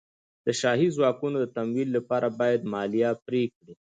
[0.45, 3.73] د شاهي ځواکونو د تمویل لپاره باید مالیه پرې کړي.